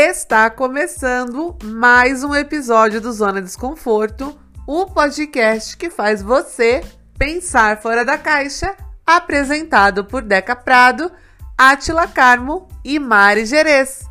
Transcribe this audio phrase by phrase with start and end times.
[0.00, 6.82] Está começando mais um episódio do Zona Desconforto, o podcast que faz você
[7.18, 11.10] pensar fora da caixa, apresentado por Deca Prado,
[11.58, 14.04] Atila Carmo e Mari Gerês.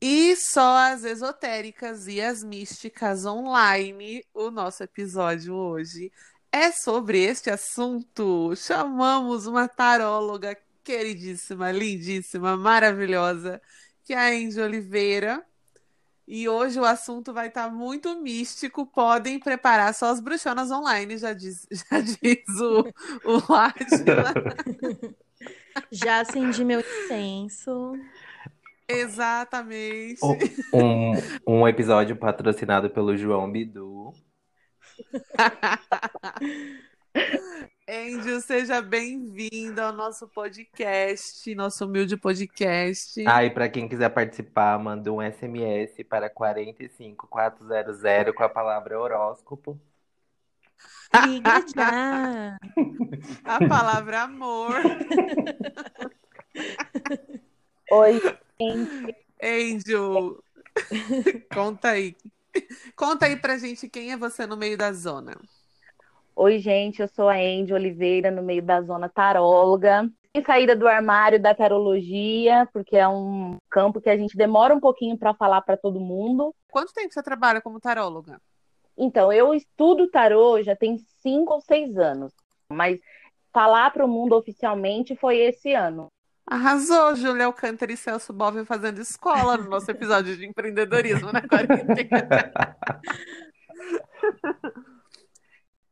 [0.00, 6.12] E só as esotéricas e as místicas online, o nosso episódio hoje
[6.52, 8.54] é sobre este assunto.
[8.54, 13.60] Chamamos uma taróloga queridíssima, lindíssima, maravilhosa,
[14.04, 15.44] que é a Andy Oliveira.
[16.26, 18.86] E hoje o assunto vai estar muito místico.
[18.86, 22.84] Podem preparar só as bruxonas online, já diz, já diz o,
[23.24, 24.32] o Átila.
[25.90, 27.94] Já acendi meu incenso.
[28.86, 30.20] Exatamente.
[30.72, 31.12] Um,
[31.46, 34.12] um episódio patrocinado pelo João Bidu.
[37.88, 43.26] Angel, seja bem-vinda ao nosso podcast, nosso humilde podcast.
[43.26, 49.80] Ah, e para quem quiser participar, manda um SMS para 45400 com a palavra horóscopo.
[51.26, 52.56] Liga já!
[53.44, 54.74] A palavra amor.
[57.90, 58.20] Oi,
[58.60, 59.16] gente.
[59.42, 60.40] Angel,
[61.52, 62.16] conta aí.
[62.94, 65.36] Conta aí pra gente quem é você no meio da zona.
[66.34, 70.10] Oi, gente, eu sou a Andy Oliveira, no meio da zona taróloga.
[70.34, 74.80] Em saída do armário da tarologia, porque é um campo que a gente demora um
[74.80, 76.54] pouquinho para falar para todo mundo.
[76.70, 78.40] Quanto tempo você trabalha como taróloga?
[78.96, 82.32] Então, eu estudo tarô já tem cinco ou seis anos,
[82.70, 82.98] mas
[83.52, 86.06] falar para o mundo oficialmente foi esse ano.
[86.46, 92.52] Arrasou, Júlia Alcântara e Celso Bove fazendo escola no nosso episódio de empreendedorismo na quarentena.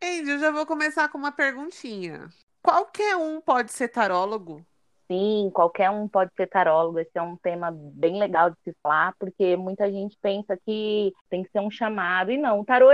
[0.03, 2.29] Andy, eu já vou começar com uma perguntinha.
[2.63, 4.65] Qualquer um pode ser tarólogo?
[5.11, 6.99] Sim, qualquer um pode ser tarólogo.
[6.99, 11.43] Esse é um tema bem legal de se falar, porque muita gente pensa que tem
[11.43, 12.31] que ser um chamado.
[12.31, 12.89] E não, o tarô,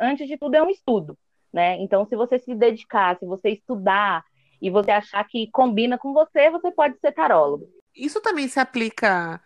[0.00, 1.16] antes de tudo, é um estudo,
[1.52, 1.76] né?
[1.80, 4.24] Então, se você se dedicar, se você estudar
[4.60, 7.68] e você achar que combina com você, você pode ser tarólogo.
[7.94, 9.40] Isso também se aplica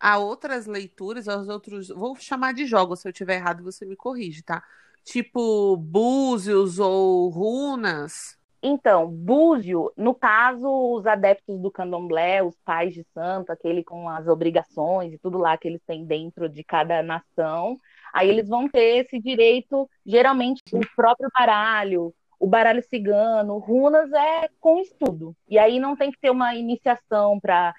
[0.00, 1.88] a outras leituras, aos outros.
[1.90, 4.64] Vou chamar de jogos, se eu tiver errado, você me corrige, tá?
[5.04, 8.38] Tipo búzios ou runas?
[8.62, 14.28] Então, búzio, no caso, os adeptos do candomblé, os pais de santo, aquele com as
[14.28, 17.78] obrigações e tudo lá que eles têm dentro de cada nação,
[18.12, 24.48] aí eles vão ter esse direito, geralmente, o próprio baralho, o baralho cigano, runas é
[24.60, 25.34] com estudo.
[25.48, 27.74] E aí não tem que ter uma iniciação para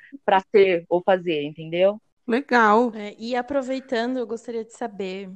[0.51, 2.01] ser ou fazer, entendeu?
[2.27, 2.91] Legal.
[2.95, 5.29] É, e aproveitando, eu gostaria de saber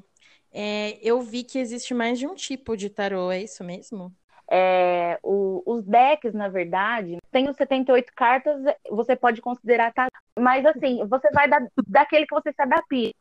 [0.58, 4.10] é, eu vi que existe mais de um tipo de tarô, é isso mesmo?
[4.50, 10.66] É, o, os decks, na verdade, tem os 78 cartas, você pode considerar tarô, mas
[10.66, 13.12] assim, você vai da, daquele que você se adapta.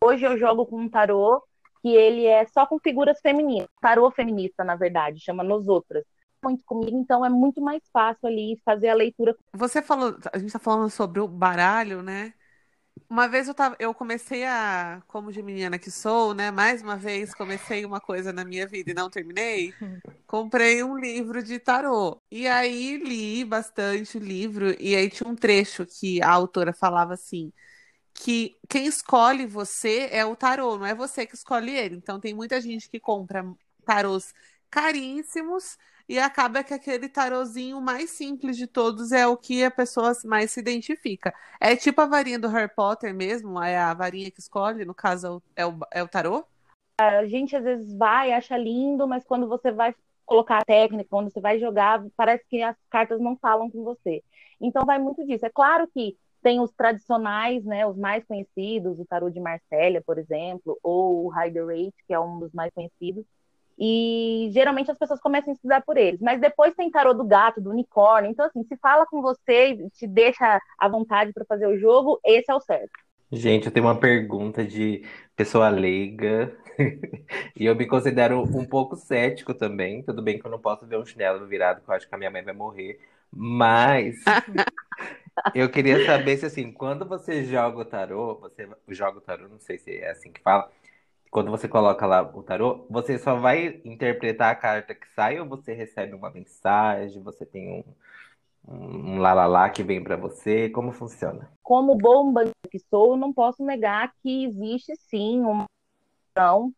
[0.00, 1.42] Hoje eu jogo com um tarô
[1.82, 6.04] que ele é só com figuras femininas, tarô feminista, na verdade, chama Nos Outras.
[6.44, 9.34] Muito comigo, então é muito mais fácil ali fazer a leitura.
[9.54, 12.32] Você falou, a gente tá falando sobre o baralho, né?
[13.08, 16.50] Uma vez eu, tava, eu comecei a, como de menina que sou, né?
[16.50, 19.72] Mais uma vez comecei uma coisa na minha vida e não terminei.
[20.26, 22.20] Comprei um livro de tarô.
[22.30, 24.74] E aí li bastante o livro.
[24.80, 27.52] E aí tinha um trecho que a autora falava assim:
[28.14, 31.96] que quem escolhe você é o tarô, não é você que escolhe ele.
[31.96, 33.44] Então tem muita gente que compra
[33.84, 34.32] tarôs
[34.70, 35.76] caríssimos
[36.08, 40.52] e acaba que aquele tarozinho mais simples de todos é o que a pessoa mais
[40.52, 41.34] se identifica.
[41.60, 45.42] É tipo a varinha do Harry Potter mesmo, é a varinha que escolhe, no caso
[45.54, 46.44] é o, é o tarô?
[46.98, 49.94] A gente às vezes vai, acha lindo, mas quando você vai
[50.24, 54.22] colocar a técnica, quando você vai jogar, parece que as cartas não falam com você.
[54.60, 55.44] Então vai muito disso.
[55.44, 60.18] É claro que tem os tradicionais, né, os mais conhecidos, o tarô de Marsella, por
[60.18, 63.24] exemplo, ou o Rider-Waite, que é um dos mais conhecidos,
[63.78, 66.20] e geralmente as pessoas começam a estudar por eles.
[66.20, 68.30] Mas depois tem tarô do gato, do unicórnio.
[68.30, 72.18] Então, assim, se fala com você e te deixa à vontade para fazer o jogo,
[72.24, 72.92] esse é o certo.
[73.30, 75.04] Gente, eu tenho uma pergunta de
[75.34, 76.56] pessoa leiga.
[77.56, 80.02] e eu me considero um pouco cético também.
[80.02, 82.18] Tudo bem que eu não posso ver um chinelo virado, que eu acho que a
[82.18, 83.00] minha mãe vai morrer.
[83.30, 84.16] Mas
[85.54, 89.58] eu queria saber se, assim, quando você joga o tarô, você joga o tarô, não
[89.58, 90.70] sei se é assim que fala,
[91.36, 95.46] quando você coloca lá o tarô, você só vai interpretar a carta que sai ou
[95.46, 97.84] você recebe uma mensagem, você tem
[98.66, 100.70] um, um lá, que vem para você?
[100.70, 101.52] Como funciona?
[101.62, 105.66] Como bomba que sou, eu não posso negar que existe sim uma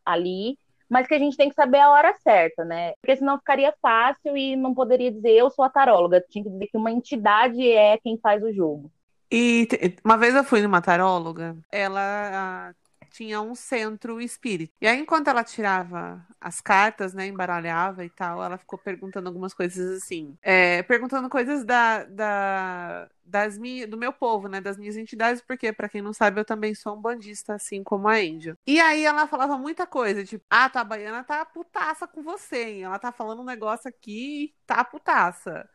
[0.05, 0.58] ali,
[0.90, 2.94] mas que a gente tem que saber a hora certa, né?
[3.00, 6.66] Porque senão ficaria fácil e não poderia dizer eu sou a taróloga, tinha que dizer
[6.66, 8.90] que uma entidade é quem faz o jogo.
[9.31, 9.69] E
[10.05, 12.75] uma vez eu fui numa taróloga, ela
[13.08, 14.72] tinha um centro espírita.
[14.81, 19.52] E aí, enquanto ela tirava as cartas, né, embaralhava e tal, ela ficou perguntando algumas
[19.55, 20.37] coisas assim.
[20.43, 25.72] É, perguntando coisas da, da, das minhas, do meu povo, né, das minhas entidades, porque,
[25.72, 28.55] para quem não sabe, eu também sou um bandista, assim como a Angel.
[28.66, 32.82] E aí ela falava muita coisa, tipo, ah, tua baiana tá putaça com você, hein?
[32.84, 35.69] Ela tá falando um negócio aqui tá putaça.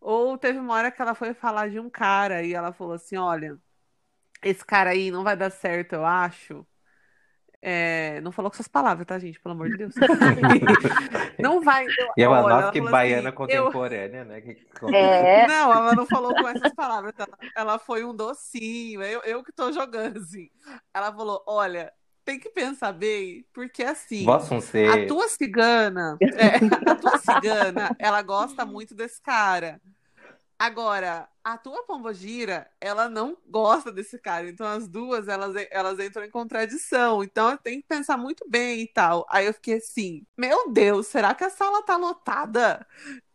[0.00, 3.16] Ou teve uma hora que ela foi falar de um cara e ela falou assim:
[3.16, 3.58] olha,
[4.42, 6.66] esse cara aí não vai dar certo, eu acho.
[7.66, 9.40] É, não falou com essas palavras, tá, gente?
[9.40, 9.94] Pelo amor de Deus.
[11.40, 11.86] não vai.
[11.86, 14.24] Eu, e ela, olha, nossa, que baiana assim, contemporânea, eu...
[14.26, 14.40] né?
[14.42, 14.66] Que...
[14.94, 15.46] É.
[15.46, 17.14] Não, ela não falou com essas palavras.
[17.14, 17.26] Tá?
[17.56, 19.02] Ela foi um docinho.
[19.02, 20.50] Eu, eu que tô jogando, assim.
[20.92, 21.90] Ela falou: olha,
[22.22, 24.26] tem que pensar bem, porque assim,
[25.04, 26.56] a tua cigana, é,
[26.90, 29.80] a tua cigana, ela gosta muito desse cara.
[30.58, 34.48] Agora, a tua pombogira, ela não gosta desse cara.
[34.48, 37.22] Então, as duas, elas, elas entram em contradição.
[37.22, 39.26] Então, tem que pensar muito bem e tal.
[39.28, 42.86] Aí eu fiquei assim, meu Deus, será que a sala tá lotada?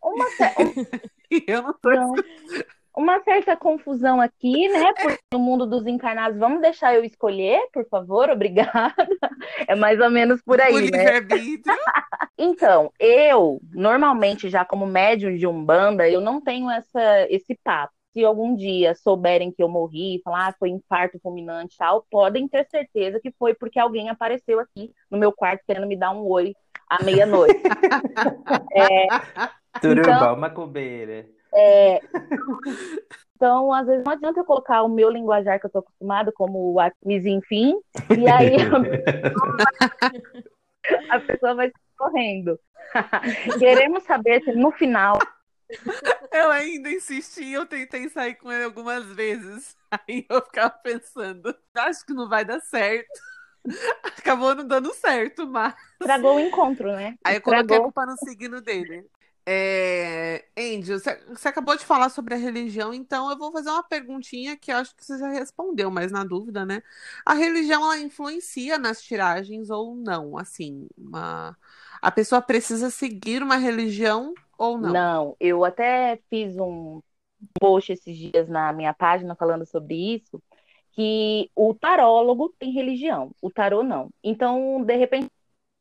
[0.02, 0.26] Uma...
[1.46, 1.90] eu não tô...
[1.90, 2.14] Não
[2.96, 4.92] uma certa confusão aqui, né?
[5.00, 8.94] Porque no mundo dos encarnados, vamos deixar eu escolher, por favor, obrigada.
[9.66, 11.04] É mais ou menos por aí, por né?
[12.38, 17.92] então, eu, normalmente, já como médium de Umbanda, eu não tenho essa, esse papo.
[18.12, 22.48] Se algum dia souberem que eu morri, falar, ah, foi infarto fulminante e tal, podem
[22.48, 26.26] ter certeza que foi porque alguém apareceu aqui no meu quarto querendo me dar um
[26.26, 26.52] oi
[26.88, 27.62] à meia-noite.
[28.74, 29.06] é,
[29.80, 31.24] Tudo então, bom, macumbeira?
[31.54, 32.00] É...
[33.36, 36.58] Então, às vezes, não adianta eu colocar o meu linguajar que eu tô acostumado, como
[36.58, 37.80] o mas enfim,
[38.10, 38.56] e aí
[41.08, 42.58] a pessoa vai correndo.
[43.58, 45.18] Queremos saber se no final.
[46.32, 49.76] Eu ainda insisti, eu tentei sair com ele algumas vezes.
[49.90, 53.08] Aí eu ficava pensando, acho que não vai dar certo.
[54.02, 55.74] Acabou não dando certo, mas.
[55.98, 57.16] Tragou o encontro, né?
[57.24, 59.06] Aí eu coloquei a culpa no signo dele.
[59.52, 60.44] É...
[61.28, 64.94] Você acabou de falar sobre a religião, então eu vou fazer uma perguntinha que acho
[64.94, 66.82] que você já respondeu, mas na dúvida, né?
[67.26, 70.38] A religião ela influencia nas tiragens ou não?
[70.38, 71.56] Assim, uma...
[72.00, 74.92] a pessoa precisa seguir uma religião ou não?
[74.92, 77.00] Não, eu até fiz um
[77.58, 80.40] post esses dias na minha página falando sobre isso,
[80.92, 84.10] que o tarólogo tem religião, o tarô não.
[84.22, 85.28] Então, de repente,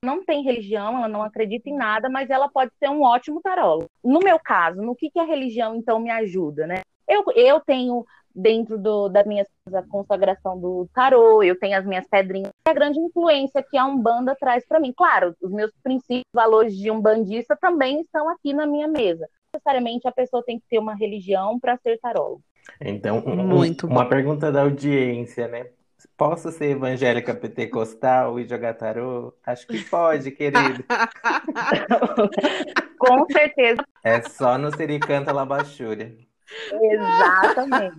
[0.03, 3.89] não tem religião, ela não acredita em nada, mas ela pode ser um ótimo tarólogo.
[4.03, 6.81] No meu caso, no que, que a religião então me ajuda, né?
[7.07, 9.45] Eu, eu tenho dentro do, da minha
[9.89, 14.35] consagração do tarô, eu tenho as minhas pedrinhas, é a grande influência que a Umbanda
[14.39, 14.93] traz para mim.
[14.95, 19.27] Claro, os meus princípios, valores de umbandista também estão aqui na minha mesa.
[19.53, 22.43] Necessariamente a pessoa tem que ter uma religião para ser tarólogo.
[22.79, 25.67] Então, um, Muito uma pergunta da audiência, né?
[26.19, 29.33] Posso ser evangélica pentecostal e jogar tarô?
[29.41, 30.83] Acho que pode, querido.
[32.99, 33.81] Com certeza.
[34.03, 36.13] É só no Siricanta Labachúria.
[36.73, 37.95] Exatamente.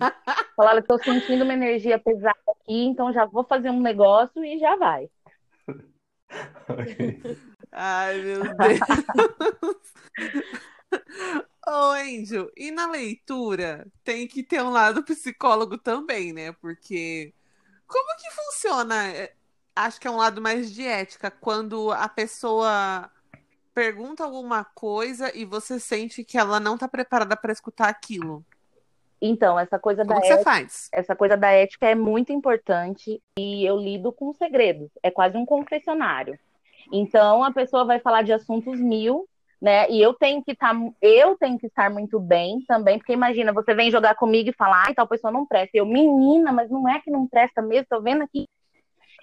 [0.55, 4.59] Falaram que estou sentindo uma energia pesada aqui, então já vou fazer um negócio e
[4.59, 5.09] já vai.
[7.71, 8.79] Ai, meu Deus.
[11.67, 16.51] Ô, Angel, e na leitura tem que ter um lado psicólogo também, né?
[16.51, 17.33] Porque
[17.91, 19.07] como que funciona?
[19.09, 19.33] É,
[19.75, 23.11] acho que é um lado mais de ética, quando a pessoa
[23.73, 28.43] pergunta alguma coisa e você sente que ela não está preparada para escutar aquilo.
[29.21, 30.89] Então, essa coisa Como da ética, faz?
[30.91, 34.89] essa coisa da ética é muito importante e eu lido com segredos.
[35.03, 36.39] É quase um confessionário.
[36.91, 39.27] Então, a pessoa vai falar de assuntos mil
[39.61, 39.89] né?
[39.89, 43.53] E eu tenho que estar, tá, eu tenho que estar muito bem também, porque imagina,
[43.53, 45.77] você vem jogar comigo e falar, ai, tal pessoa não presta.
[45.77, 48.47] Eu, menina, mas não é que não presta mesmo, tô vendo aqui.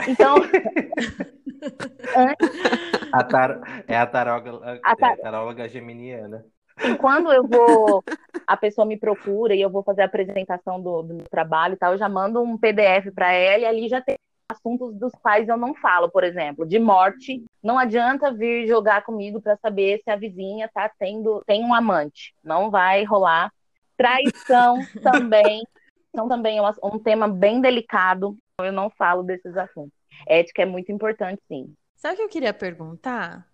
[0.07, 0.37] Então.
[3.13, 3.85] a tar...
[3.89, 5.11] É a taróloga, a tar...
[5.11, 6.45] é a taróloga geminiana.
[6.85, 8.05] E quando eu vou,
[8.47, 11.77] a pessoa me procura e eu vou fazer a apresentação do, do meu trabalho e
[11.77, 14.17] tal, eu já mando um PDF para ela e ali já tem
[14.51, 17.45] assuntos dos quais eu não falo, por exemplo, de morte.
[17.63, 22.35] Não adianta vir jogar comigo para saber se a vizinha tá tendo tem um amante.
[22.43, 23.53] Não vai rolar.
[23.97, 25.63] Traição também.
[26.09, 28.37] Então também é um tema bem delicado.
[28.61, 29.93] Eu não falo desses assuntos.
[30.27, 31.75] Ética é muito importante, sim.
[31.95, 33.47] Sabe o que eu queria perguntar?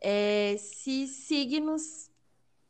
[0.00, 2.10] É se signos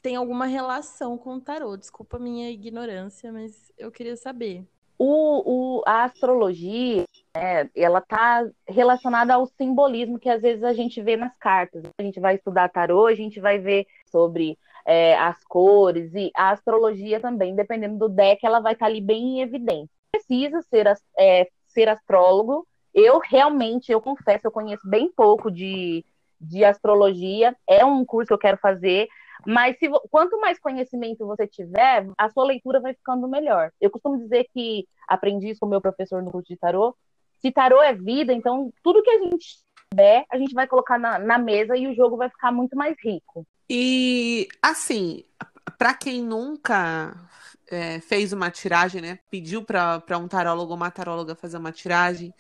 [0.01, 1.77] têm alguma relação com o tarô.
[1.77, 4.65] Desculpa a minha ignorância, mas eu queria saber.
[4.99, 7.05] O, o, a astrologia
[7.37, 11.83] É, ela está relacionada ao simbolismo que às vezes a gente vê nas cartas.
[11.99, 16.51] A gente vai estudar tarô, a gente vai ver sobre é, as cores e a
[16.51, 19.91] astrologia também, dependendo do deck, ela vai estar tá ali bem em evidência.
[20.13, 20.87] Precisa ser,
[21.19, 22.67] é, ser astrólogo.
[22.93, 26.05] Eu realmente, eu confesso, eu conheço bem pouco de,
[26.41, 27.57] de astrologia.
[27.67, 29.09] É um curso que eu quero fazer,
[29.47, 33.71] mas se, quanto mais conhecimento você tiver, a sua leitura vai ficando melhor.
[33.81, 36.97] Eu costumo dizer que aprendi isso com meu professor no curso de tarô.
[37.41, 39.59] Se tarô é vida, então tudo que a gente
[39.91, 42.97] tiver, a gente vai colocar na, na mesa e o jogo vai ficar muito mais
[43.03, 43.47] rico.
[43.69, 45.25] E assim,
[45.79, 47.15] para quem nunca
[47.71, 49.19] é, fez uma tiragem, né?
[49.31, 52.33] Pediu para um tarólogo ou uma taróloga fazer uma tiragem,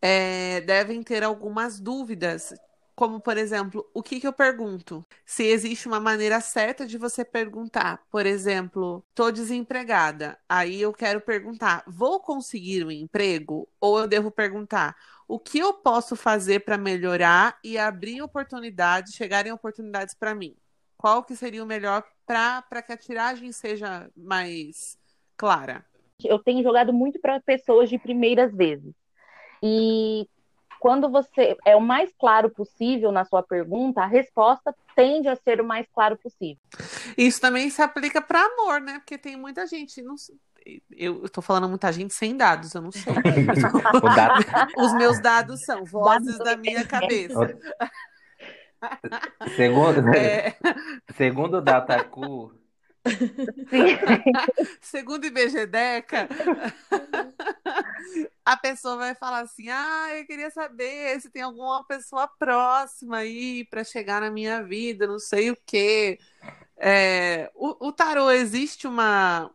[0.00, 2.54] é, devem ter algumas dúvidas.
[2.96, 5.04] Como, por exemplo, o que, que eu pergunto?
[5.22, 8.02] Se existe uma maneira certa de você perguntar.
[8.10, 10.38] Por exemplo, estou desempregada.
[10.48, 13.68] Aí eu quero perguntar: vou conseguir um emprego?
[13.78, 14.96] Ou eu devo perguntar:
[15.28, 20.56] o que eu posso fazer para melhorar e abrir oportunidades, chegarem oportunidades para mim?
[20.96, 24.98] Qual que seria o melhor para que a tiragem seja mais
[25.36, 25.84] clara?
[26.24, 28.94] Eu tenho jogado muito para pessoas de primeiras vezes.
[29.62, 30.26] E
[30.86, 35.60] quando você é o mais claro possível na sua pergunta, a resposta tende a ser
[35.60, 36.62] o mais claro possível.
[37.18, 39.00] Isso também se aplica para amor, né?
[39.00, 40.14] Porque tem muita gente, não,
[40.96, 43.02] eu estou falando muita gente sem dados, eu não sei.
[44.78, 47.58] Os meus dados são vozes dados da minha cabeça.
[49.56, 50.54] Segundo, é...
[51.16, 52.52] segundo o Datacu.
[54.80, 56.28] Segundo o IBGDeca,
[58.44, 63.64] a pessoa vai falar assim: Ah, eu queria saber se tem alguma pessoa próxima aí
[63.64, 66.18] para chegar na minha vida, não sei o quê.
[66.76, 69.50] É, o, o tarô existe uma,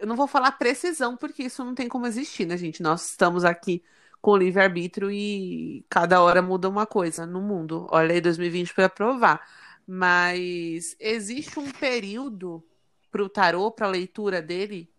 [0.00, 2.82] eu não vou falar precisão, porque isso não tem como existir, né, gente?
[2.82, 3.82] Nós estamos aqui
[4.20, 7.86] com livre-arbítrio e cada hora muda uma coisa no mundo.
[7.90, 9.46] Olha aí 2020 para provar.
[9.86, 12.62] Mas existe um período
[13.10, 14.90] para o tarô, para a leitura dele,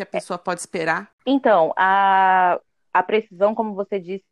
[0.00, 1.10] que a pessoa pode esperar?
[1.26, 2.58] Então, a,
[2.92, 4.24] a precisão, como você disse,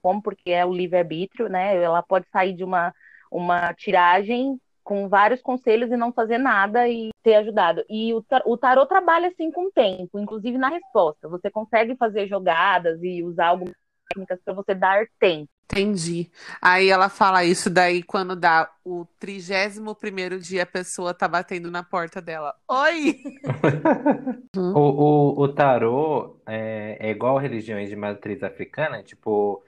[0.00, 1.76] como porque é o livre-arbítrio, né?
[1.82, 2.94] Ela pode sair de uma,
[3.30, 7.84] uma tiragem com vários conselhos e não fazer nada e ter ajudado.
[7.90, 11.28] E o, o tarô trabalha assim com o tempo, inclusive na resposta.
[11.28, 13.74] Você consegue fazer jogadas e usar algumas
[14.08, 15.50] técnicas para você dar tempo.
[15.70, 16.30] Entendi.
[16.62, 21.70] Aí ela fala isso daí quando dá o trigésimo primeiro dia a pessoa tá batendo
[21.70, 22.54] na porta dela.
[22.66, 23.22] Oi!
[24.56, 29.62] o, o, o tarô é, é igual religiões de matriz africana, tipo,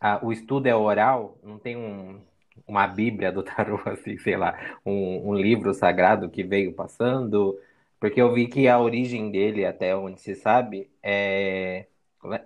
[0.00, 2.20] a, o estudo é oral, não tem um,
[2.66, 7.58] uma bíblia do tarô, assim, sei lá, um, um livro sagrado que veio passando,
[8.00, 11.86] porque eu vi que a origem dele, até onde se sabe, é...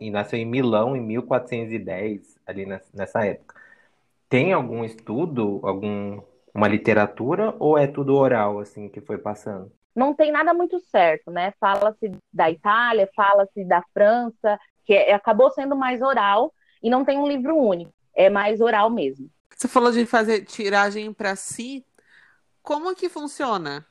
[0.00, 3.54] e nasceu em Milão em 1410, ali nessa época.
[4.28, 6.20] Tem algum estudo, algum
[6.56, 9.70] uma literatura ou é tudo oral assim que foi passando?
[9.94, 11.52] Não tem nada muito certo, né?
[11.60, 16.52] Fala-se da Itália, fala-se da França, que é, acabou sendo mais oral
[16.82, 19.30] e não tem um livro único, é mais oral mesmo.
[19.54, 21.84] Você falou de fazer tiragem para si.
[22.62, 23.86] Como que funciona?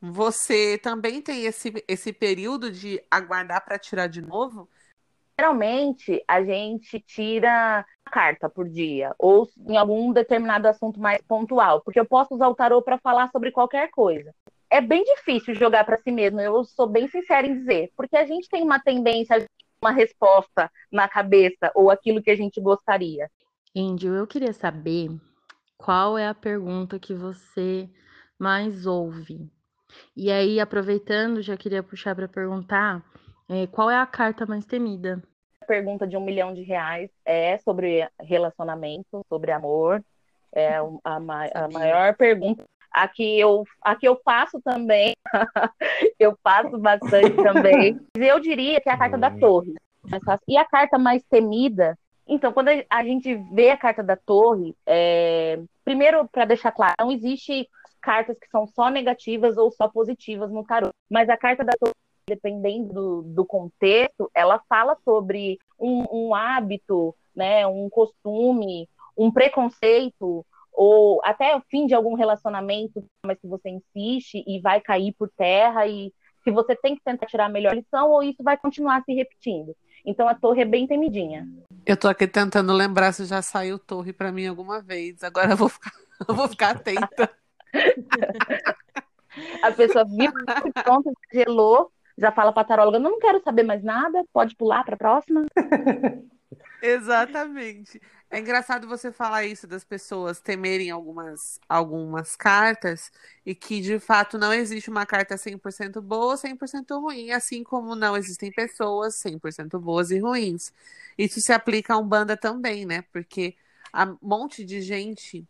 [0.00, 4.68] Você também tem esse, esse período de aguardar para tirar de novo?
[5.38, 11.98] Geralmente a gente tira carta por dia, ou em algum determinado assunto mais pontual, porque
[11.98, 14.34] eu posso usar o tarô para falar sobre qualquer coisa.
[14.68, 18.26] É bem difícil jogar para si mesmo, eu sou bem sincera em dizer, porque a
[18.26, 19.46] gente tem uma tendência,
[19.82, 23.30] uma resposta na cabeça, ou aquilo que a gente gostaria.
[23.74, 25.10] Índio, eu queria saber
[25.78, 27.88] qual é a pergunta que você
[28.38, 29.50] mais ouve.
[30.16, 33.02] E aí, aproveitando, já queria puxar para perguntar
[33.48, 35.22] é, qual é a carta mais temida?
[35.60, 40.02] A pergunta de um milhão de reais é sobre relacionamento, sobre amor.
[40.54, 42.64] É a, ma a maior pergunta.
[42.90, 45.14] Aqui eu, aqui eu faço também,
[46.18, 47.98] eu faço bastante também.
[48.14, 49.40] Eu diria que é a carta da hum.
[49.40, 49.74] torre.
[50.46, 51.96] E a carta mais temida
[52.26, 55.60] então, quando a gente vê a carta da torre, é...
[55.84, 57.68] primeiro, para deixar claro, não existe
[58.00, 60.90] cartas que são só negativas ou só positivas no tarô.
[61.10, 61.92] Mas a carta da torre,
[62.26, 70.44] dependendo do, do contexto, ela fala sobre um, um hábito, né, um costume, um preconceito,
[70.72, 75.28] ou até o fim de algum relacionamento, mas que você insiste e vai cair por
[75.36, 76.12] terra e
[76.42, 79.76] se você tem que tentar tirar a melhor lição ou isso vai continuar se repetindo.
[80.04, 81.46] Então a torre é bem temidinha.
[81.86, 85.22] Eu tô aqui tentando lembrar se já saiu torre para mim alguma vez.
[85.22, 85.92] Agora eu vou ficar,
[86.28, 87.30] eu vou ficar atenta.
[89.62, 90.32] a pessoa viu
[90.82, 94.98] pronto, gelou, já fala pra taróloga, não quero saber mais nada, pode pular para a
[94.98, 95.46] próxima.
[96.82, 98.00] Exatamente.
[98.28, 103.12] É engraçado você falar isso das pessoas temerem algumas, algumas cartas
[103.46, 107.94] e que de fato não existe uma carta 100% boa ou 100% ruim, assim como
[107.94, 110.72] não existem pessoas 100% boas e ruins.
[111.16, 113.02] Isso se aplica a Umbanda também, né?
[113.12, 113.54] Porque
[113.94, 115.46] um monte de gente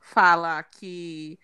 [0.00, 1.38] fala que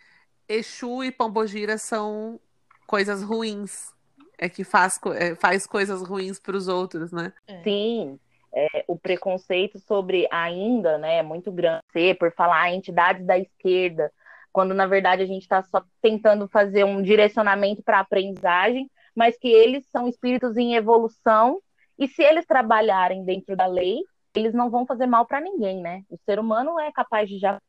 [0.49, 2.41] Exu e Pombogira são
[2.87, 3.93] coisas ruins.
[4.39, 7.33] É que faz, é, faz coisas ruins para os outros, né?
[7.63, 8.19] Sim,
[8.53, 11.83] é, o preconceito sobre ainda né, é muito grande
[12.19, 14.11] por falar entidades da esquerda,
[14.53, 19.39] quando na verdade a gente está só tentando fazer um direcionamento para a aprendizagem, mas
[19.39, 21.61] que eles são espíritos em evolução
[21.99, 23.99] e se eles trabalharem dentro da lei,
[24.35, 26.03] eles não vão fazer mal para ninguém, né?
[26.11, 27.61] O ser humano é capaz de já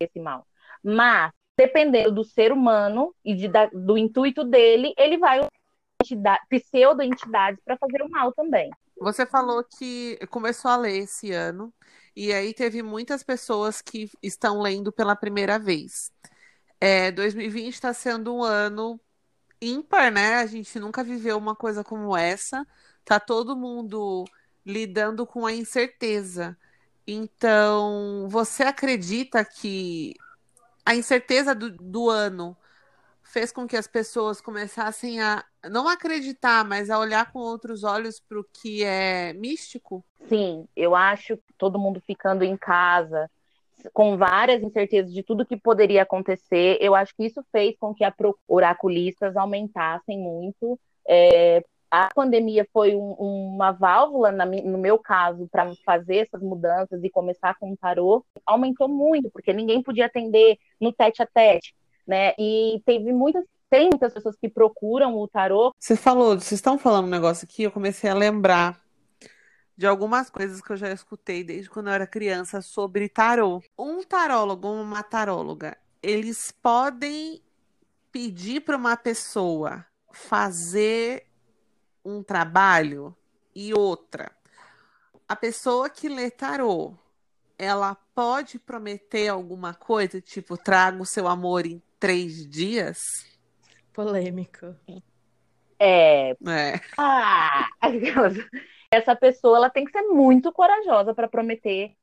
[0.00, 0.46] esse mal.
[0.82, 5.46] Mas, dependendo do ser humano e de, da, do intuito dele, ele vai
[6.48, 8.70] pseudo-entidades para fazer o mal também.
[9.00, 11.72] Você falou que começou a ler esse ano,
[12.14, 16.12] e aí teve muitas pessoas que estão lendo pela primeira vez.
[16.80, 19.00] É, 2020 está sendo um ano
[19.60, 20.36] ímpar, né?
[20.36, 22.66] A gente nunca viveu uma coisa como essa.
[23.04, 24.24] Tá todo mundo
[24.64, 26.56] lidando com a incerteza.
[27.06, 30.14] Então, você acredita que
[30.84, 32.56] a incerteza do, do ano
[33.22, 38.20] fez com que as pessoas começassem a não acreditar, mas a olhar com outros olhos
[38.20, 40.04] para o que é místico?
[40.28, 43.30] Sim, eu acho que todo mundo ficando em casa,
[43.92, 48.04] com várias incertezas de tudo que poderia acontecer, eu acho que isso fez com que
[48.04, 48.14] a
[48.46, 50.78] oraculistas aumentassem muito.
[51.06, 57.02] É, a pandemia foi um, uma válvula, na, no meu caso, para fazer essas mudanças
[57.02, 61.74] e começar com o tarô, aumentou muito, porque ninguém podia atender no tete a tete
[62.06, 62.34] né?
[62.38, 65.74] E teve muitas tem muitas pessoas que procuram o tarô.
[65.78, 68.78] Você falou, vocês estão falando um negócio aqui, eu comecei a lembrar
[69.74, 73.62] de algumas coisas que eu já escutei desde quando eu era criança sobre tarô.
[73.78, 77.42] Um tarólogo uma taróloga, eles podem
[78.10, 81.26] pedir para uma pessoa fazer
[82.04, 83.16] um trabalho
[83.54, 84.30] e outra.
[85.26, 86.92] A pessoa que lê tarô,
[87.56, 93.31] ela pode prometer alguma coisa, tipo, traga o seu amor em três dias?
[93.92, 94.74] Polêmico.
[95.78, 96.30] É.
[96.30, 96.80] é.
[96.96, 97.66] Ah,
[98.90, 101.94] essa pessoa ela tem que ser muito corajosa para prometer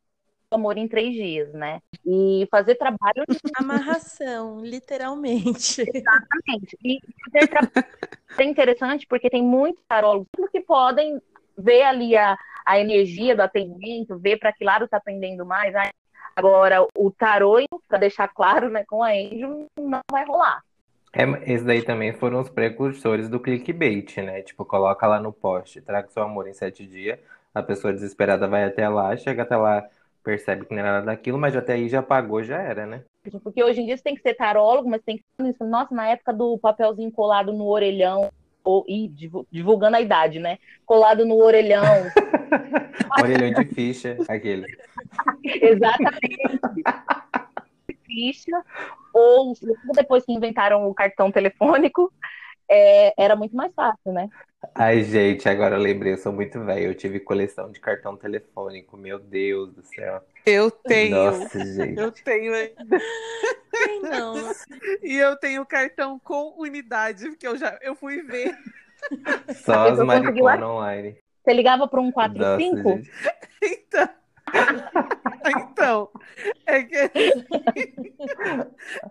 [0.51, 1.79] amor em três dias, né?
[2.05, 3.23] E fazer trabalho.
[3.57, 5.81] Amarração, literalmente.
[5.81, 6.77] Exatamente.
[6.83, 6.99] E
[7.31, 7.87] fazer trabalho
[8.39, 11.21] é interessante porque tem muitos tarólogos que podem
[11.57, 15.73] ver ali a, a energia do atendimento, ver para que lado está pendendo mais.
[16.35, 20.63] Agora, o tarô, para deixar claro, né, com a Angel, não vai rolar.
[21.13, 24.41] É, esse daí também foram os precursores do clickbait, né?
[24.41, 27.19] Tipo, coloca lá no post, traga seu amor em sete dias,
[27.53, 29.87] a pessoa desesperada vai até lá, chega até lá,
[30.23, 33.03] percebe que não é nada daquilo, mas até aí já pagou, já era, né?
[33.43, 35.23] Porque hoje em dia você tem que ser tarólogo, mas tem que.
[35.63, 38.29] Nossa, na época do papelzinho colado no orelhão,
[38.63, 39.11] ou, e
[39.51, 40.57] divulgando a idade, né?
[40.85, 41.83] Colado no orelhão.
[43.21, 44.65] orelhão de ficha, aquele.
[45.43, 46.37] Exatamente.
[48.05, 48.63] ficha,
[49.19, 49.53] ou
[49.93, 52.11] depois que inventaram o cartão telefônico,
[52.69, 54.29] é, era muito mais fácil, né?
[54.75, 56.87] Ai, gente, agora eu lembrei, eu sou muito velho.
[56.87, 60.21] Eu tive coleção de cartão telefônico, meu Deus do céu.
[60.45, 61.15] Eu tenho.
[61.15, 61.99] Nossa, gente.
[61.99, 62.99] Eu tenho ainda.
[64.03, 64.35] não.
[65.01, 68.55] E eu tenho cartão com unidade, porque eu já eu fui ver.
[69.63, 71.17] Só as mariconas online.
[71.43, 72.89] Você ligava para um 45?
[72.89, 73.09] Nossa,
[73.63, 74.09] então.
[75.69, 76.09] então,
[76.65, 76.95] é que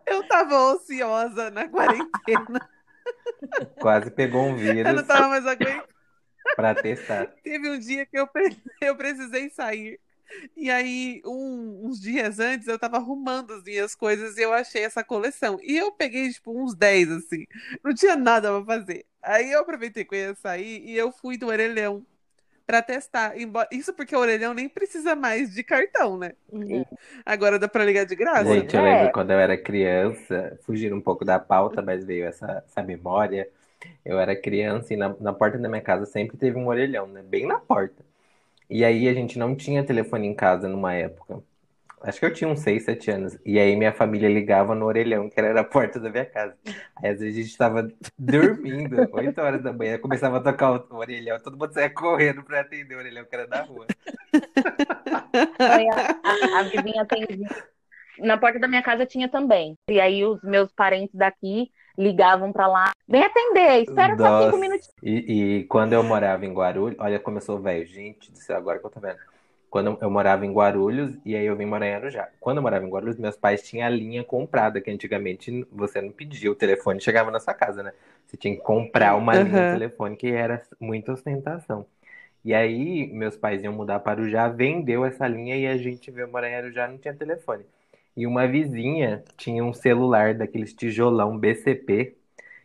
[0.06, 2.68] eu tava ociosa na quarentena.
[3.80, 4.86] Quase pegou um vírus.
[4.86, 5.88] Eu não tava mais aguentando.
[6.56, 7.26] Pra testar.
[7.42, 8.28] Teve um dia que eu,
[8.80, 10.00] eu precisei sair.
[10.56, 14.84] E aí, um, uns dias antes, eu tava arrumando as minhas coisas e eu achei
[14.84, 15.58] essa coleção.
[15.62, 17.46] E eu peguei, tipo, uns 10, assim.
[17.82, 19.06] Não tinha nada pra fazer.
[19.22, 22.04] Aí eu aproveitei que eu ia sair e eu fui do orelhão
[22.68, 23.32] para testar.
[23.72, 26.32] Isso porque o orelhão nem precisa mais de cartão, né?
[26.52, 26.84] Uhum.
[27.24, 28.44] Agora dá para ligar de graça.
[28.44, 29.10] Gente, eu lembro é.
[29.10, 33.48] quando eu era criança, fugindo um pouco da pauta, mas veio essa, essa memória.
[34.04, 37.22] Eu era criança e na, na porta da minha casa sempre teve um orelhão, né?
[37.22, 38.04] Bem na porta.
[38.68, 41.42] E aí a gente não tinha telefone em casa numa época.
[42.02, 43.38] Acho que eu tinha uns 6, 7 anos.
[43.44, 46.56] E aí minha família ligava no orelhão, que era a porta da minha casa.
[46.96, 50.96] Aí às vezes a gente estava dormindo, 8 horas da manhã, começava a tocar o
[50.96, 53.86] orelhão, todo mundo saia correndo para atender o orelhão, que era da rua.
[55.58, 57.48] Aí a, a, a vizinha atendia.
[58.20, 59.76] Na porta da minha casa tinha também.
[59.88, 64.30] E aí os meus parentes daqui ligavam para lá, vem atender, espera Nossa.
[64.30, 64.88] só cinco minutos.
[65.02, 68.56] E, e, quando eu morava em Guarulhos, olha como eu sou velho, gente do céu,
[68.56, 69.18] agora que eu tô vendo.
[69.70, 72.28] Quando eu morava em Guarulhos e aí eu vim morar em Arujá.
[72.40, 76.10] Quando eu morava em Guarulhos, meus pais tinham a linha comprada, que antigamente você não
[76.12, 77.92] pedia, o telefone chegava na sua casa, né?
[78.26, 79.38] Você tinha que comprar uma Uhum.
[79.38, 81.86] linha de telefone, que era muita ostentação.
[82.44, 86.28] E aí, meus pais iam mudar para Arujá, vendeu essa linha e a gente veio
[86.30, 87.64] morar em Arujá, não tinha telefone.
[88.16, 92.16] E uma vizinha tinha um celular daqueles tijolão BCP,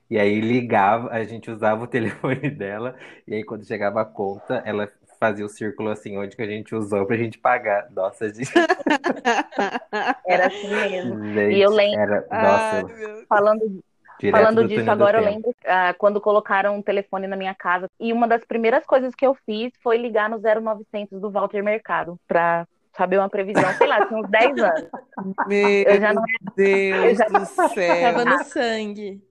[0.10, 2.96] e aí ligava, a gente usava o telefone dela,
[3.28, 4.88] e aí quando chegava a conta, ela
[5.24, 7.88] fazia o círculo assim, onde que a gente usou pra gente pagar.
[7.92, 8.52] Nossa, gente,
[10.28, 11.26] Era assim mesmo.
[11.34, 13.84] gente, E eu lembro- era, Ai, nossa, meu Falando,
[14.20, 17.88] direto falando do disso, agora eu lembro ah, quando colocaram um telefone na minha casa.
[18.00, 22.20] E uma das primeiras coisas que eu fiz foi ligar no 0900 do Walter Mercado
[22.28, 23.64] pra saber uma previsão.
[23.78, 24.90] Sei lá, tinha uns 10 anos.
[25.48, 26.24] Meu Eu já não-
[26.56, 28.02] Deus eu já- do céu.
[28.02, 29.22] Tava no sangue.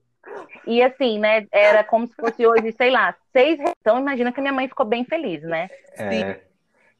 [0.65, 1.45] E assim, né?
[1.51, 3.73] Era como se fosse hoje, sei lá, seis reais.
[3.81, 5.69] Então imagina que a minha mãe ficou bem feliz, né?
[5.97, 6.41] É,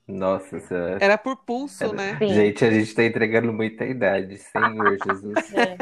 [0.07, 0.97] nossa senhora.
[0.99, 2.17] Era por pulso, né?
[2.17, 2.27] Sim.
[2.27, 5.53] Gente, a gente tá entregando muita idade, Senhor Jesus.
[5.55, 5.77] É.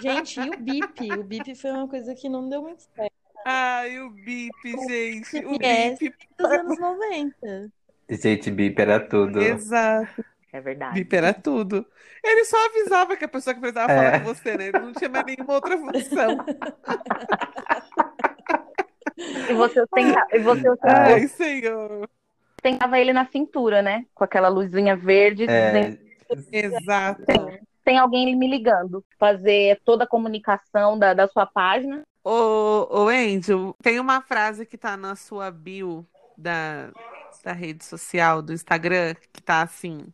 [0.00, 1.18] Gente, e o bip?
[1.18, 3.12] O bip foi uma coisa que não deu muito certo.
[3.44, 4.52] Ai, o bip,
[4.88, 5.44] gente.
[5.44, 5.98] O Yes.
[5.98, 6.16] bip.
[6.38, 7.70] Dos anos 90.
[8.08, 9.40] Gente, bip era tudo.
[9.42, 10.24] Exato.
[10.56, 10.94] É verdade.
[10.94, 11.86] Bip era tudo.
[12.24, 13.96] Ele só avisava que a pessoa que precisava É.
[13.96, 14.68] falar com você, né?
[14.68, 16.38] Ele não tinha mais nenhuma outra função.
[19.48, 22.08] E você ostentava, e você Ai, senhor.
[22.58, 24.06] ostentava ele na cintura, né?
[24.14, 25.98] Com aquela luzinha verde, dizendo
[26.50, 27.24] É, Exato.
[27.84, 29.04] tem alguém me ligando.
[29.18, 32.02] Fazer toda a comunicação da, da sua página.
[32.24, 36.04] Ô, ô, Angel, tem uma frase que tá na sua bio
[36.36, 36.90] da,
[37.44, 40.12] da rede social, do Instagram, que tá assim: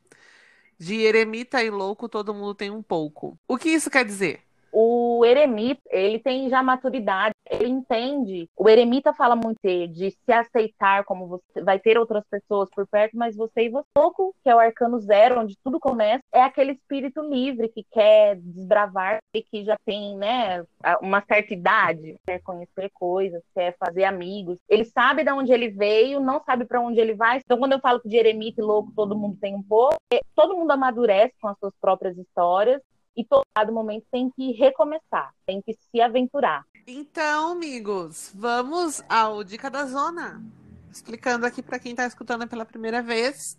[0.82, 3.38] De eremita e louco, todo mundo tem um pouco.
[3.46, 4.44] O que isso quer dizer?
[4.72, 8.48] O eremita, ele tem já maturidade, ele entende.
[8.56, 13.16] O eremita fala muito de se aceitar como você vai ter outras pessoas por perto,
[13.16, 13.86] mas você e você.
[13.94, 18.36] Pouco, que é o arcano zero, onde tudo começa, é aquele espírito livre que quer
[18.36, 20.64] desbravar e que já tem, né,
[21.02, 24.58] uma certa idade, quer conhecer coisas, quer fazer amigos.
[24.68, 27.38] Ele sabe de onde ele veio, não sabe para onde ele vai.
[27.38, 30.20] Então, quando eu falo que de eremita e louco todo mundo tem um pouco, é-
[30.34, 32.80] todo mundo amadurece com as suas próprias histórias
[33.16, 36.64] e todo momento tem que recomeçar, tem que se aventurar.
[36.86, 40.42] Então, amigos, vamos ao Dica da Zona.
[40.90, 43.58] Explicando aqui para quem está escutando pela primeira vez.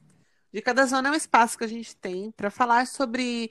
[0.51, 3.49] Dica da Zona é um espaço que a gente tem para falar sobre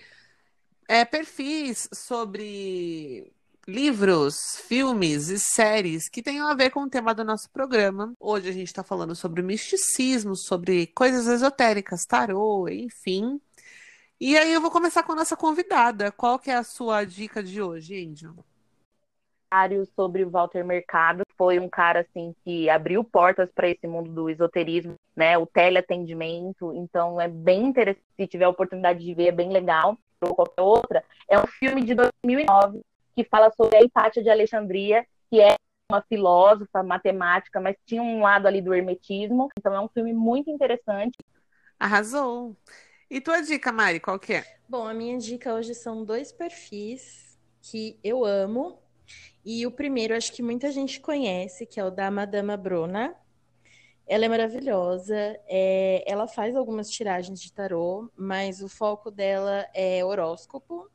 [0.88, 3.32] é, perfis, sobre
[3.66, 4.36] livros,
[4.66, 8.12] filmes e séries que tenham a ver com o tema do nosso programa.
[8.18, 13.40] Hoje a gente está falando sobre misticismo, sobre coisas esotéricas, tarô, enfim.
[14.20, 16.12] E aí eu vou começar com a nossa convidada.
[16.12, 18.34] Qual que é a sua dica de hoje, Angel?
[19.94, 24.30] sobre o Walter Mercado, foi um cara assim que abriu portas para esse mundo do
[24.30, 25.36] esoterismo, né?
[25.36, 29.98] O teleatendimento, então é bem interessante, se tiver a oportunidade de ver, é bem legal,
[30.22, 31.04] ou qualquer outra.
[31.28, 32.80] É um filme de 2009
[33.14, 35.54] que fala sobre a Hipátia de Alexandria, que é
[35.90, 40.50] uma filósofa, matemática, mas tinha um lado ali do hermetismo, então é um filme muito
[40.50, 41.18] interessante.
[41.78, 42.56] Arrasou.
[43.12, 44.44] E tua dica, Mari, qual que é?
[44.66, 48.78] Bom, a minha dica hoje são dois perfis que eu amo.
[49.44, 53.14] E o primeiro, acho que muita gente conhece, que é o da Madama Bruna.
[54.06, 55.14] Ela é maravilhosa.
[55.46, 60.90] é, ela faz algumas tiragens de tarô, mas o foco dela é horóscopo.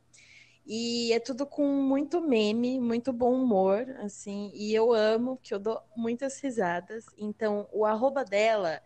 [0.66, 4.50] E é tudo com muito meme, muito bom humor, assim.
[4.56, 7.06] E eu amo, que eu dou muitas risadas.
[7.16, 8.82] Então, o arroba dela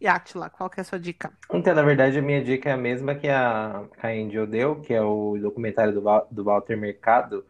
[0.00, 1.32] E Atila, qual que é a sua dica?
[1.52, 4.92] Então, na verdade, a minha dica é a mesma que a, a Angel deu, que
[4.92, 7.44] é o documentário do, do Walter Mercado,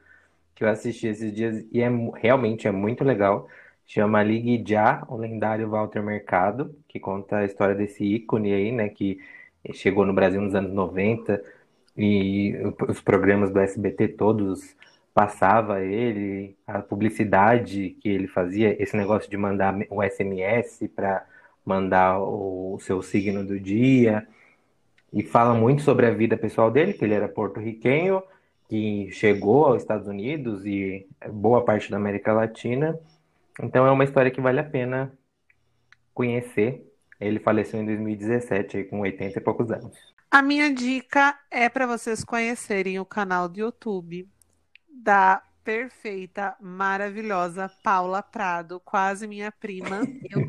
[0.55, 3.49] que eu assisti esses dias e é, realmente é muito legal.
[3.85, 8.89] Chama Ligue Já, o lendário Walter Mercado, que conta a história desse ícone aí, né,
[8.89, 9.21] que
[9.73, 11.43] chegou no Brasil nos anos 90
[11.97, 12.55] e
[12.89, 14.77] os programas do SBT todos
[15.15, 21.25] passava ele, a publicidade que ele fazia, esse negócio de mandar o SMS para
[21.65, 24.27] mandar o seu signo do dia.
[25.13, 28.23] e fala muito sobre a vida pessoal dele, que ele era porto-riquenho,
[28.69, 32.99] que chegou aos Estados Unidos e boa parte da América Latina.
[33.63, 35.13] Então é uma história que vale a pena
[36.13, 36.86] conhecer.
[37.21, 39.97] Ele faleceu em 2017, com 80 e poucos anos.
[40.31, 44.29] A minha dica é para vocês conhecerem o canal do YouTube
[44.89, 50.01] da perfeita, maravilhosa Paula Prado, quase minha prima.
[50.31, 50.47] Eu,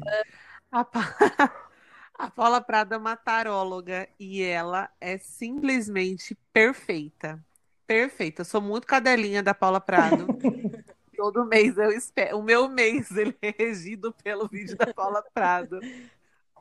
[0.71, 1.15] a, pa...
[2.13, 7.43] a Paula Prado é uma taróloga e ela é simplesmente perfeita.
[7.85, 8.41] Perfeita.
[8.41, 10.27] Eu sou muito cadelinha da Paula Prado.
[11.15, 12.37] Todo mês eu espero.
[12.37, 15.79] O meu mês ele é regido pelo vídeo da Paula Prado.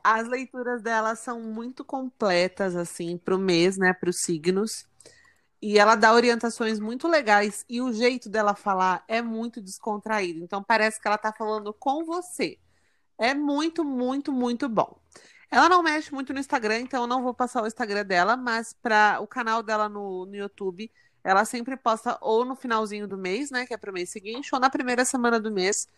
[0.09, 3.93] As leituras dela são muito completas, assim, para o mês, né?
[3.93, 4.87] Para os signos.
[5.61, 7.65] E ela dá orientações muito legais.
[7.67, 10.41] E o jeito dela falar é muito descontraído.
[10.41, 12.57] Então parece que ela está falando com você.
[13.17, 14.97] É muito, muito, muito bom.
[15.51, 18.73] Ela não mexe muito no Instagram, então eu não vou passar o Instagram dela, mas
[18.81, 20.89] para o canal dela no, no YouTube
[21.21, 23.65] ela sempre posta ou no finalzinho do mês, né?
[23.65, 25.89] Que é pro mês seguinte, ou na primeira semana do mês.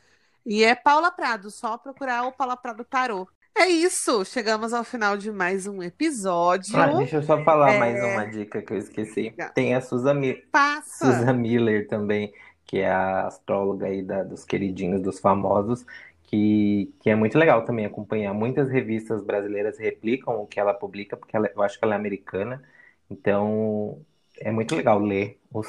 [0.43, 3.27] E é Paula Prado, só procurar o Paula Prado Tarô.
[3.59, 6.77] É isso, chegamos ao final de mais um episódio.
[6.77, 7.77] Ah, deixa eu só falar é...
[7.77, 9.35] mais uma dica que eu esqueci.
[9.53, 10.41] Tem a Susan, Mi...
[10.85, 12.31] Susan Miller também,
[12.65, 15.85] que é a astróloga aí da, dos queridinhos, dos famosos,
[16.23, 18.33] que, que é muito legal também acompanhar.
[18.33, 21.97] Muitas revistas brasileiras replicam o que ela publica, porque ela, eu acho que ela é
[21.97, 22.63] americana.
[23.09, 23.99] Então,
[24.39, 25.67] é muito legal ler os,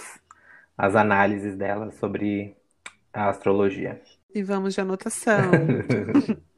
[0.78, 2.56] as análises dela sobre
[3.12, 4.00] a astrologia.
[4.32, 5.50] E vamos de anotação.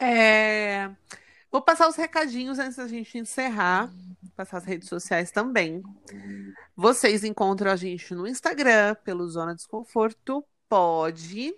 [0.00, 0.90] é...
[1.50, 3.90] Vou passar os recadinhos antes da gente encerrar.
[4.34, 5.82] Passar as redes sociais também.
[6.76, 10.44] Vocês encontram a gente no Instagram, pelo Zona Desconforto.
[10.68, 11.54] Pode.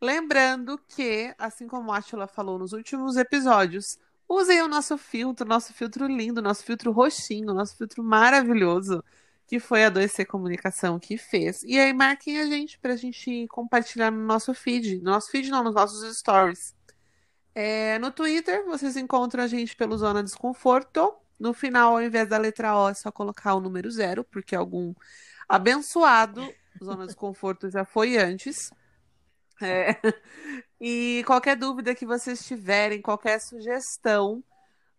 [0.00, 5.72] Lembrando que, assim como a Atila falou nos últimos episódios, Usem o nosso filtro, nosso
[5.72, 9.02] filtro lindo, nosso filtro roxinho, nosso filtro maravilhoso,
[9.46, 11.62] que foi a 2C Comunicação que fez.
[11.62, 14.98] E aí marquem a gente para a gente compartilhar no nosso feed.
[14.98, 16.74] No nosso feed não, nos nossos stories.
[17.58, 21.16] É, no Twitter, vocês encontram a gente pelo Zona Desconforto.
[21.40, 24.92] No final, ao invés da letra O, é só colocar o número zero, porque algum
[25.48, 26.46] abençoado
[26.84, 28.70] Zona Desconforto já foi antes.
[29.62, 29.96] É.
[30.78, 34.44] E qualquer dúvida que vocês tiverem, qualquer sugestão,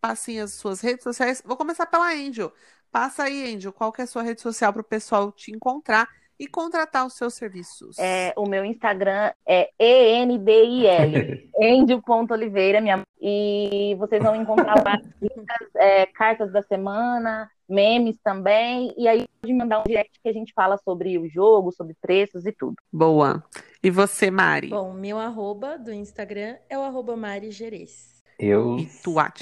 [0.00, 1.42] Passem as suas redes sociais.
[1.44, 2.52] Vou começar pela Angel.
[2.90, 6.08] Passa aí, Angel, qual que é a sua rede social para o pessoal te encontrar
[6.38, 7.98] e contratar os seus serviços?
[7.98, 15.00] É, o meu Instagram é ENDIL, Endio.oliveira, minha e vocês vão encontrar lá
[15.76, 20.52] é, cartas da semana, memes também, e aí pode mandar um direct que a gente
[20.52, 22.76] fala sobre o jogo, sobre preços e tudo.
[22.92, 23.42] Boa.
[23.82, 24.68] E você, Mari?
[24.68, 28.15] Bom, meu arroba do Instagram é o arroba Mari Gerês.
[28.38, 28.76] Eu,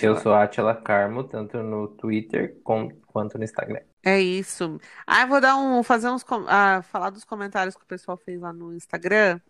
[0.01, 3.81] eu sou Atila Carmo, tanto no Twitter quanto no Instagram.
[4.05, 4.79] É isso.
[5.07, 8.41] Ah, eu vou dar um, fazer uns, ah, falar dos comentários que o pessoal fez
[8.41, 9.41] lá no Instagram.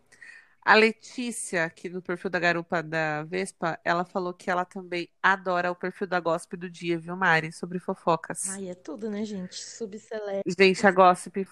[0.64, 5.70] A Letícia, aqui no perfil da Garupa da Vespa, ela falou que ela também adora
[5.70, 7.52] o perfil da Gossip do dia, viu, Mari?
[7.52, 8.48] Sobre fofocas.
[8.48, 9.62] Ai, é tudo, né, gente?
[9.62, 10.54] Subceleste.
[10.59, 11.46] Gente, a Gossip,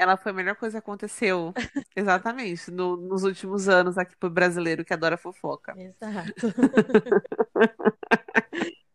[0.00, 1.52] ela foi a melhor coisa que aconteceu,
[1.94, 5.74] exatamente, no, nos últimos anos aqui pro brasileiro que adora fofoca.
[5.76, 6.32] Exato.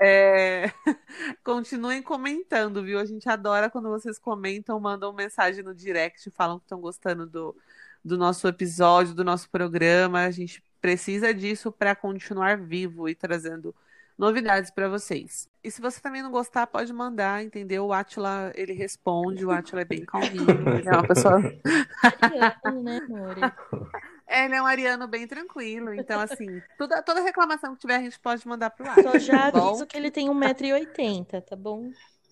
[0.00, 0.72] É...
[1.44, 2.98] Continuem comentando, viu?
[2.98, 7.56] A gente adora quando vocês comentam, mandam mensagem no direct, falam que estão gostando do,
[8.04, 10.24] do nosso episódio, do nosso programa.
[10.24, 13.74] A gente precisa disso para continuar vivo e trazendo
[14.18, 15.48] novidades para vocês.
[15.62, 17.86] E se você também não gostar, pode mandar, entendeu?
[17.86, 20.46] O Atila, ele responde, o Atila é bem calminho,
[20.78, 21.38] ele é uma pessoa...
[21.40, 23.36] né, amor?
[24.32, 25.92] Ele é um ariano bem tranquilo.
[25.92, 29.02] Então, assim, toda, toda reclamação que tiver, a gente pode mandar pro ar.
[29.02, 31.90] Só já tá aviso que ele tem 1,80m, tá bom?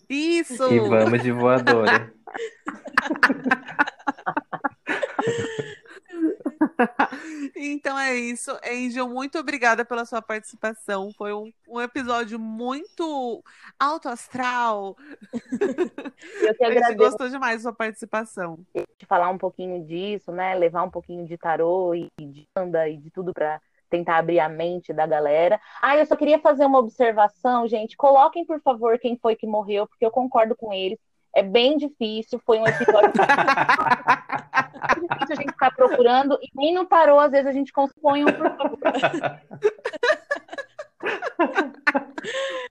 [0.08, 0.72] Isso!
[0.72, 2.10] E vamos de voadora.
[7.56, 8.50] então é isso.
[8.64, 11.10] Angel, muito obrigada pela sua participação.
[11.16, 13.42] Foi um, um episódio muito
[13.78, 14.96] alto astral.
[16.42, 16.84] Eu que agradeço.
[16.84, 18.58] A gente gostou demais da sua participação.
[18.98, 20.54] De falar um pouquinho disso, né?
[20.54, 24.48] Levar um pouquinho de tarô e de anda e de tudo para tentar abrir a
[24.48, 25.60] mente da galera.
[25.82, 27.96] Ah, eu só queria fazer uma observação, gente.
[27.96, 30.98] Coloquem, por favor, quem foi que morreu, porque eu concordo com eles.
[31.34, 33.12] É bem difícil, foi um episódio.
[33.22, 38.24] é difícil a gente ficar procurando, e nem no tarô, às vezes, a gente compõe
[38.24, 38.78] um, por favor.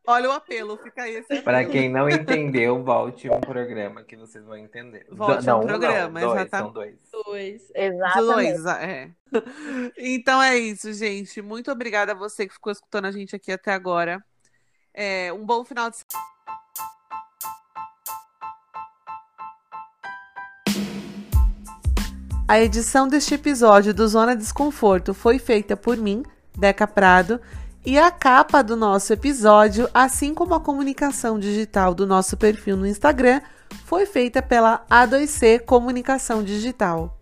[0.05, 4.43] Olha o apelo, fica aí esse Para quem não entendeu, volte um programa que vocês
[4.43, 5.05] vão entender.
[5.11, 6.49] Volte não, um programa, não, dois, exatamente.
[6.49, 6.95] São dois.
[7.25, 7.71] Dois.
[7.75, 8.61] Exatamente.
[8.61, 9.09] Dois, é.
[9.97, 11.41] Então é isso, gente.
[11.41, 14.23] Muito obrigada a você que ficou escutando a gente aqui até agora.
[14.93, 15.97] É, um bom final de
[22.49, 26.23] A edição deste episódio do Zona Desconforto foi feita por mim,
[26.57, 27.39] Deca Prado,
[27.85, 32.87] e a capa do nosso episódio, assim como a comunicação digital do nosso perfil no
[32.87, 33.39] Instagram,
[33.85, 37.18] foi feita pela A2C Comunicação Digital.